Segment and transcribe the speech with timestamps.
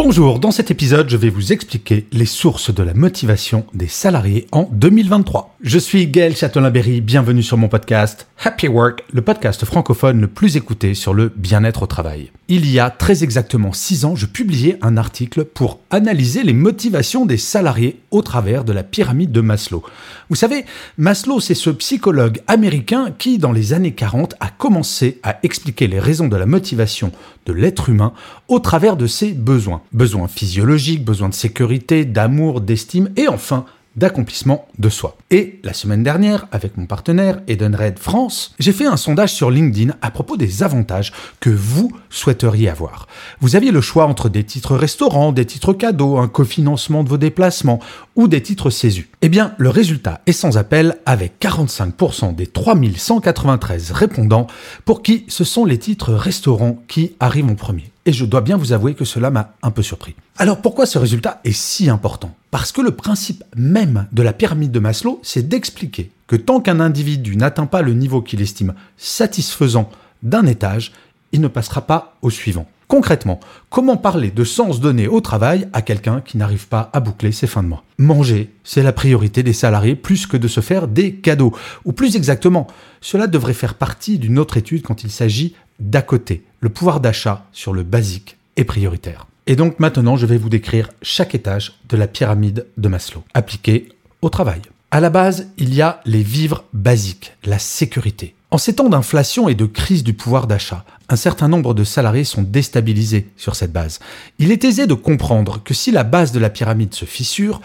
[0.00, 4.46] Bonjour, dans cet épisode, je vais vous expliquer les sources de la motivation des salariés
[4.52, 5.56] en 2023.
[5.60, 10.56] Je suis Gaël Châtelain-Berry, bienvenue sur mon podcast Happy Work, le podcast francophone le plus
[10.56, 12.30] écouté sur le bien-être au travail.
[12.46, 17.26] Il y a très exactement six ans, je publiais un article pour analyser les motivations
[17.26, 19.82] des salariés au travers de la pyramide de Maslow.
[20.30, 20.64] Vous savez,
[20.96, 25.98] Maslow, c'est ce psychologue américain qui, dans les années 40, a commencé à expliquer les
[25.98, 27.10] raisons de la motivation
[27.46, 28.12] de l'être humain
[28.46, 29.82] au travers de ses besoins.
[29.92, 33.66] Besoins physiologiques, besoins de sécurité, d'amour, d'estime et enfin
[33.98, 35.16] d'accomplissement de soi.
[35.30, 39.94] Et la semaine dernière, avec mon partenaire Edenred France, j'ai fait un sondage sur LinkedIn
[40.00, 43.06] à propos des avantages que vous souhaiteriez avoir.
[43.40, 47.18] Vous aviez le choix entre des titres restaurants, des titres cadeaux, un cofinancement de vos
[47.18, 47.80] déplacements
[48.16, 49.10] ou des titres CESU.
[49.20, 54.46] Eh bien, le résultat est sans appel avec 45% des 3193 répondants
[54.84, 58.56] pour qui ce sont les titres restaurants qui arrivent en premier et je dois bien
[58.56, 60.14] vous avouer que cela m'a un peu surpris.
[60.38, 62.34] Alors pourquoi ce résultat est si important?
[62.50, 66.80] Parce que le principe même de la pyramide de Maslow, c'est d'expliquer que tant qu'un
[66.80, 69.90] individu n'atteint pas le niveau qu'il estime satisfaisant
[70.22, 70.92] d'un étage,
[71.32, 72.66] il ne passera pas au suivant.
[72.88, 73.38] Concrètement,
[73.68, 77.46] comment parler de sens donné au travail à quelqu'un qui n'arrive pas à boucler ses
[77.46, 77.84] fins de mois?
[77.98, 81.54] Manger, c'est la priorité des salariés plus que de se faire des cadeaux.
[81.84, 82.66] Ou plus exactement,
[83.02, 86.44] cela devrait faire partie d'une autre étude quand il s'agit d'à côté.
[86.60, 89.27] Le pouvoir d'achat sur le basique est prioritaire.
[89.48, 93.88] Et donc maintenant, je vais vous décrire chaque étage de la pyramide de Maslow, appliqué
[94.20, 94.60] au travail.
[94.90, 98.34] À la base, il y a les vivres basiques, la sécurité.
[98.50, 102.24] En ces temps d'inflation et de crise du pouvoir d'achat, un certain nombre de salariés
[102.24, 103.98] sont déstabilisés sur cette base.
[104.38, 107.60] Il est aisé de comprendre que si la base de la pyramide se fissure,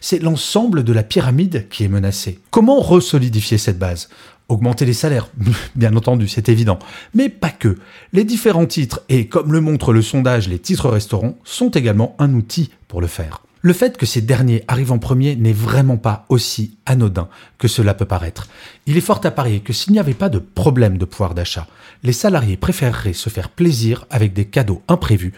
[0.00, 2.38] c'est l'ensemble de la pyramide qui est menacé.
[2.52, 4.10] Comment resolidifier cette base?
[4.48, 5.28] Augmenter les salaires,
[5.74, 6.78] bien entendu, c'est évident.
[7.14, 7.76] Mais pas que.
[8.12, 12.32] Les différents titres, et comme le montre le sondage, les titres restaurants, sont également un
[12.34, 13.42] outil pour le faire.
[13.60, 17.94] Le fait que ces derniers arrivent en premier n'est vraiment pas aussi anodin que cela
[17.94, 18.48] peut paraître.
[18.86, 21.66] Il est fort à parier que s'il n'y avait pas de problème de pouvoir d'achat,
[22.04, 25.32] les salariés préféreraient se faire plaisir avec des cadeaux imprévus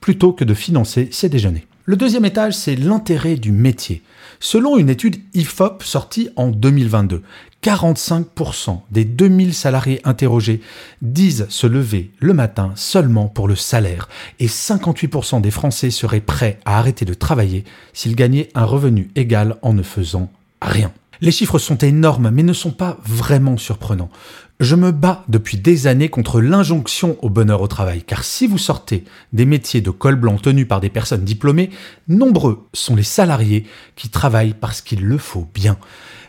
[0.00, 1.66] plutôt que de financer ces déjeuners.
[1.88, 4.02] Le deuxième étage, c'est l'intérêt du métier.
[4.40, 7.22] Selon une étude IFOP sortie en 2022,
[7.62, 10.60] 45% des 2000 salariés interrogés
[11.00, 14.08] disent se lever le matin seulement pour le salaire
[14.40, 19.56] et 58% des Français seraient prêts à arrêter de travailler s'ils gagnaient un revenu égal
[19.62, 20.28] en ne faisant
[20.60, 20.92] rien.
[21.20, 24.10] Les chiffres sont énormes mais ne sont pas vraiment surprenants.
[24.58, 28.56] Je me bats depuis des années contre l'injonction au bonheur au travail, car si vous
[28.56, 31.68] sortez des métiers de col blanc tenus par des personnes diplômées,
[32.08, 35.76] nombreux sont les salariés qui travaillent parce qu'il le faut bien.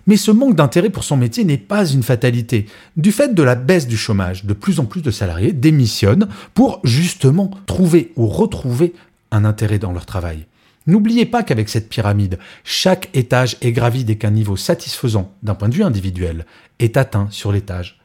[0.08, 2.66] Mais ce manque d'intérêt pour son métier n'est pas une fatalité.
[2.98, 6.82] Du fait de la baisse du chômage, de plus en plus de salariés démissionnent pour
[6.84, 8.94] justement trouver ou retrouver
[9.32, 10.48] un intérêt dans leur travail.
[10.86, 15.70] N'oubliez pas qu'avec cette pyramide, chaque étage est gravi dès qu'un niveau satisfaisant d'un point
[15.70, 16.46] de vue individuel
[16.80, 17.98] est atteint sur l'étage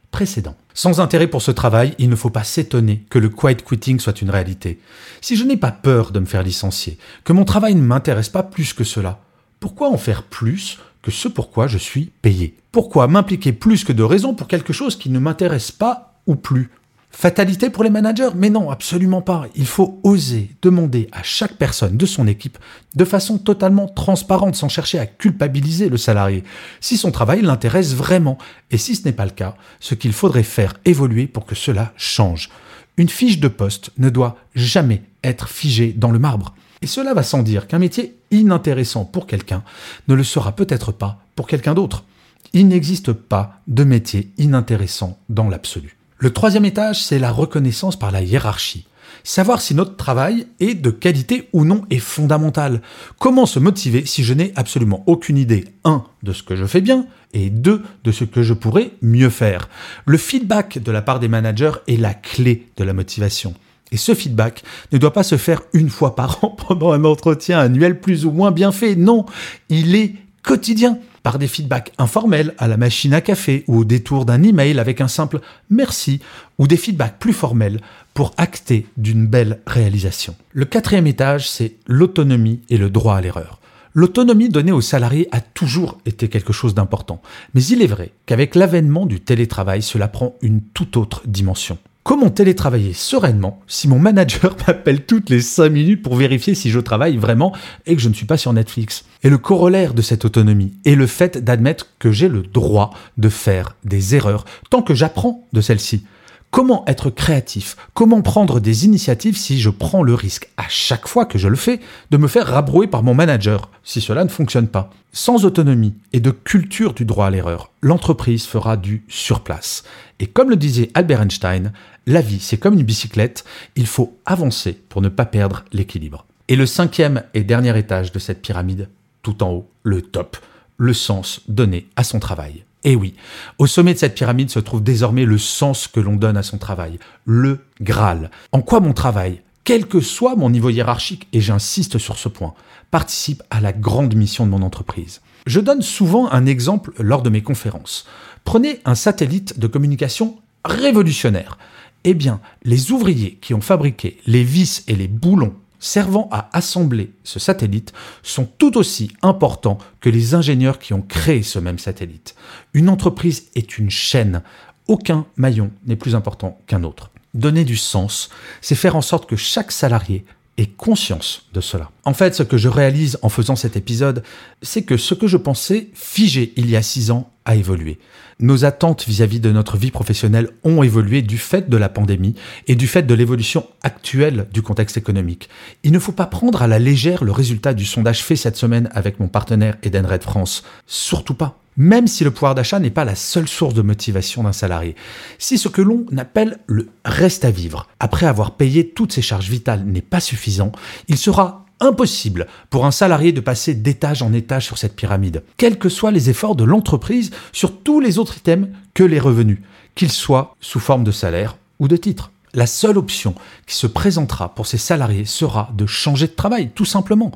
[0.74, 4.22] Sans intérêt pour ce travail, il ne faut pas s'étonner que le quiet quitting soit
[4.22, 4.78] une réalité.
[5.20, 8.42] Si je n'ai pas peur de me faire licencier, que mon travail ne m'intéresse pas
[8.42, 9.20] plus que cela,
[9.58, 12.56] pourquoi en faire plus que ce pourquoi je suis payé?
[12.70, 16.70] Pourquoi m'impliquer plus que de raison pour quelque chose qui ne m'intéresse pas ou plus?
[17.14, 18.30] Fatalité pour les managers?
[18.34, 19.46] Mais non, absolument pas.
[19.54, 22.58] Il faut oser demander à chaque personne de son équipe
[22.96, 26.42] de façon totalement transparente, sans chercher à culpabiliser le salarié,
[26.80, 28.38] si son travail l'intéresse vraiment,
[28.70, 31.92] et si ce n'est pas le cas, ce qu'il faudrait faire évoluer pour que cela
[31.96, 32.48] change.
[32.96, 36.54] Une fiche de poste ne doit jamais être figée dans le marbre.
[36.80, 39.62] Et cela va sans dire qu'un métier inintéressant pour quelqu'un
[40.08, 42.04] ne le sera peut-être pas pour quelqu'un d'autre.
[42.52, 45.96] Il n'existe pas de métier inintéressant dans l'absolu.
[46.22, 48.86] Le troisième étage, c'est la reconnaissance par la hiérarchie.
[49.24, 52.80] Savoir si notre travail est de qualité ou non est fondamental.
[53.18, 56.04] Comment se motiver si je n'ai absolument aucune idée, 1.
[56.22, 57.82] de ce que je fais bien, et 2.
[58.04, 59.68] de ce que je pourrais mieux faire.
[60.06, 63.54] Le feedback de la part des managers est la clé de la motivation.
[63.90, 67.58] Et ce feedback ne doit pas se faire une fois par an pendant un entretien
[67.58, 68.94] annuel plus ou moins bien fait.
[68.94, 69.26] Non,
[69.70, 70.14] il est
[70.44, 74.78] quotidien par des feedbacks informels à la machine à café ou au détour d'un email
[74.78, 75.40] avec un simple
[75.70, 76.20] merci
[76.58, 77.80] ou des feedbacks plus formels
[78.14, 80.34] pour acter d'une belle réalisation.
[80.52, 83.58] Le quatrième étage, c'est l'autonomie et le droit à l'erreur.
[83.94, 87.20] L'autonomie donnée aux salariés a toujours été quelque chose d'important,
[87.54, 91.76] mais il est vrai qu'avec l'avènement du télétravail, cela prend une toute autre dimension.
[92.04, 96.80] Comment télétravailler sereinement si mon manager m'appelle toutes les 5 minutes pour vérifier si je
[96.80, 97.52] travaille vraiment
[97.86, 99.04] et que je ne suis pas sur Netflix?
[99.22, 103.28] Et le corollaire de cette autonomie est le fait d'admettre que j'ai le droit de
[103.28, 106.04] faire des erreurs tant que j'apprends de celles-ci.
[106.52, 107.78] Comment être créatif?
[107.94, 111.56] Comment prendre des initiatives si je prends le risque, à chaque fois que je le
[111.56, 114.90] fais, de me faire rabrouer par mon manager, si cela ne fonctionne pas?
[115.14, 119.84] Sans autonomie et de culture du droit à l'erreur, l'entreprise fera du surplace.
[120.20, 121.72] Et comme le disait Albert Einstein,
[122.06, 123.44] la vie c'est comme une bicyclette,
[123.74, 126.26] il faut avancer pour ne pas perdre l'équilibre.
[126.48, 128.90] Et le cinquième et dernier étage de cette pyramide,
[129.22, 130.36] tout en haut, le top,
[130.76, 132.64] le sens donné à son travail.
[132.84, 133.14] Et eh oui,
[133.58, 136.58] au sommet de cette pyramide se trouve désormais le sens que l'on donne à son
[136.58, 138.30] travail, le Graal.
[138.50, 142.54] En quoi mon travail, quel que soit mon niveau hiérarchique, et j'insiste sur ce point,
[142.90, 145.20] participe à la grande mission de mon entreprise.
[145.46, 148.04] Je donne souvent un exemple lors de mes conférences.
[148.44, 151.58] Prenez un satellite de communication révolutionnaire.
[152.02, 157.12] Eh bien, les ouvriers qui ont fabriqué les vis et les boulons servant à assembler
[157.24, 157.92] ce satellite
[158.22, 162.34] sont tout aussi importants que les ingénieurs qui ont créé ce même satellite.
[162.72, 164.42] Une entreprise est une chaîne.
[164.86, 167.10] Aucun maillon n'est plus important qu'un autre.
[167.34, 168.30] Donner du sens,
[168.60, 170.24] c'est faire en sorte que chaque salarié
[170.58, 171.90] ait conscience de cela.
[172.04, 174.22] En fait, ce que je réalise en faisant cet épisode,
[174.60, 177.98] c'est que ce que je pensais figé il y a six ans a évolué.
[178.38, 182.34] Nos attentes vis-à-vis de notre vie professionnelle ont évolué du fait de la pandémie
[182.66, 185.48] et du fait de l'évolution actuelle du contexte économique.
[185.82, 188.88] Il ne faut pas prendre à la légère le résultat du sondage fait cette semaine
[188.92, 190.64] avec mon partenaire Edenred France.
[190.86, 191.61] Surtout pas.
[191.76, 194.94] Même si le pouvoir d'achat n'est pas la seule source de motivation d'un salarié.
[195.38, 199.48] Si ce que l'on appelle le reste à vivre, après avoir payé toutes ses charges
[199.48, 200.72] vitales, n'est pas suffisant,
[201.08, 205.78] il sera impossible pour un salarié de passer d'étage en étage sur cette pyramide, quels
[205.78, 209.58] que soient les efforts de l'entreprise sur tous les autres items que les revenus,
[209.94, 212.31] qu'ils soient sous forme de salaire ou de titre.
[212.54, 213.34] La seule option
[213.66, 217.32] qui se présentera pour ces salariés sera de changer de travail, tout simplement.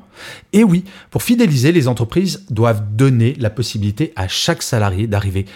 [0.52, 5.46] Et oui, pour fidéliser, les entreprises doivent donner la possibilité à chaque salarié d'arriver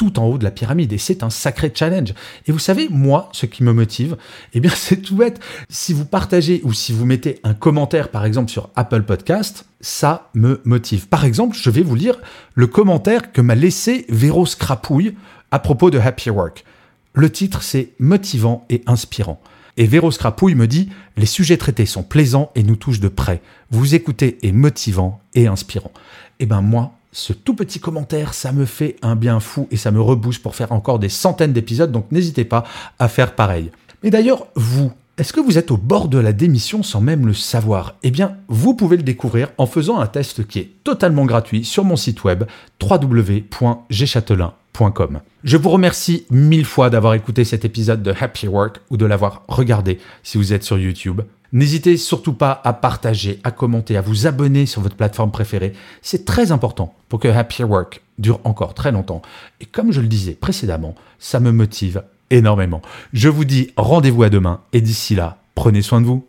[0.00, 2.14] tout en haut de la pyramide et c'est un sacré challenge.
[2.46, 4.16] Et vous savez, moi, ce qui me motive,
[4.54, 5.38] eh bien, c'est tout bête.
[5.68, 10.30] Si vous partagez ou si vous mettez un commentaire, par exemple, sur Apple Podcast, ça
[10.32, 11.08] me motive.
[11.08, 12.16] Par exemple, je vais vous lire
[12.54, 15.14] le commentaire que m'a laissé Véro Scrapouille
[15.50, 16.64] à propos de Happy Work.
[17.12, 19.40] Le titre, c'est Motivant et inspirant.
[19.76, 23.40] Et Véro Scrapouille me dit Les sujets traités sont plaisants et nous touchent de près.
[23.70, 25.92] Vous écoutez est motivant et inspirant.
[26.38, 29.90] Eh ben moi, ce tout petit commentaire, ça me fait un bien fou et ça
[29.90, 32.64] me rebooste pour faire encore des centaines d'épisodes, donc n'hésitez pas
[32.98, 33.70] à faire pareil.
[34.02, 37.34] Mais d'ailleurs, vous, est-ce que vous êtes au bord de la démission sans même le
[37.34, 37.94] savoir?
[38.02, 41.84] Eh bien, vous pouvez le découvrir en faisant un test qui est totalement gratuit sur
[41.84, 42.44] mon site web
[42.80, 45.20] www.gchatelain.com.
[45.42, 49.42] Je vous remercie mille fois d'avoir écouté cet épisode de Happy Work ou de l'avoir
[49.48, 51.22] regardé si vous êtes sur YouTube.
[51.52, 55.72] N'hésitez surtout pas à partager, à commenter, à vous abonner sur votre plateforme préférée.
[56.02, 59.22] C'est très important pour que Happy Work dure encore très longtemps.
[59.62, 62.82] Et comme je le disais précédemment, ça me motive énormément.
[63.14, 66.26] Je vous dis rendez-vous à demain et d'ici là, prenez soin de vous.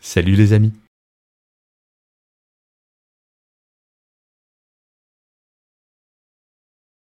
[0.00, 0.72] Salut les amis.